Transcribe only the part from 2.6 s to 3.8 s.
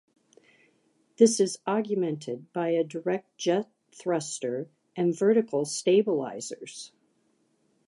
a direct jet